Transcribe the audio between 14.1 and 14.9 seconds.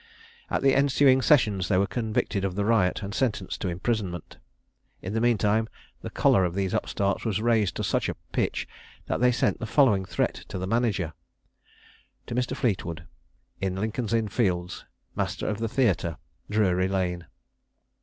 Inn Fields,